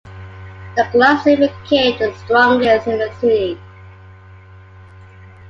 [0.77, 3.59] The club soon became the strongest in the city.